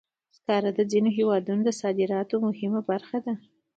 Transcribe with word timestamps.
سکاره 0.37 0.71
د 0.75 0.79
ځینو 0.91 1.09
هېوادونو 1.17 1.61
د 1.65 1.69
صادراتو 1.81 2.35
مهمه 2.47 2.81
برخه 2.89 3.17
ده. 3.25 3.33